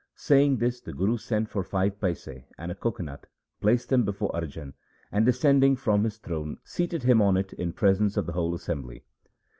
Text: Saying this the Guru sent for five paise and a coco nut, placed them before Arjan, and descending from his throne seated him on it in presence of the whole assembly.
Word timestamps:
Saying 0.15 0.57
this 0.57 0.81
the 0.81 0.93
Guru 0.93 1.15
sent 1.19 1.47
for 1.47 1.63
five 1.63 2.01
paise 2.01 2.27
and 2.57 2.71
a 2.71 2.73
coco 2.73 3.03
nut, 3.03 3.27
placed 3.61 3.89
them 3.89 4.03
before 4.03 4.31
Arjan, 4.33 4.73
and 5.11 5.27
descending 5.27 5.75
from 5.75 6.05
his 6.05 6.17
throne 6.17 6.57
seated 6.63 7.03
him 7.03 7.21
on 7.21 7.37
it 7.37 7.53
in 7.53 7.71
presence 7.71 8.17
of 8.17 8.25
the 8.25 8.33
whole 8.33 8.55
assembly. 8.55 9.03